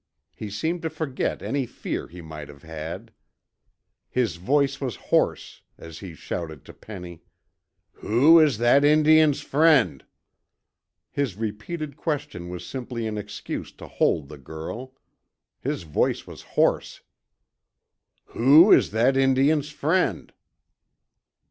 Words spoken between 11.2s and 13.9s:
repeated question was simply an excuse to